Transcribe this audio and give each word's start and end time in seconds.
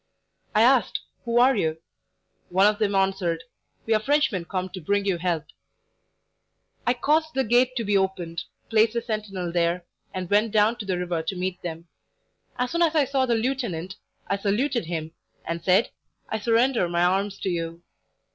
I 0.55 0.63
asked: 0.63 1.01
'Who 1.25 1.37
are 1.37 1.55
you?' 1.55 1.77
One 2.49 2.65
of 2.65 2.79
them 2.79 2.95
answered: 2.95 3.43
'We 3.85 3.93
are 3.93 3.99
Frenchmen 3.99 4.45
come 4.45 4.69
to 4.69 4.81
bring 4.81 5.05
you 5.05 5.19
help.'" 5.19 5.45
"I 6.87 6.95
caused 6.95 7.35
the 7.35 7.43
gate 7.43 7.75
to 7.75 7.83
be 7.83 7.95
opened, 7.95 8.45
placed 8.71 8.95
a 8.95 9.01
sentinel 9.03 9.51
there, 9.51 9.85
and 10.11 10.27
went 10.27 10.53
down 10.53 10.77
to 10.77 10.85
the 10.87 10.97
river 10.97 11.21
to 11.21 11.35
meet 11.35 11.61
them. 11.61 11.87
As 12.57 12.71
soon 12.71 12.81
as 12.81 12.95
I 12.95 13.05
saw 13.05 13.27
the 13.27 13.35
lieutenant 13.35 13.97
I 14.25 14.39
saluted 14.39 14.85
him, 14.85 15.11
and 15.45 15.63
said: 15.63 15.91
'I 16.29 16.39
surrender 16.39 16.89
my 16.89 17.03
arms 17.03 17.37
to 17.41 17.49
you.' 17.51 17.83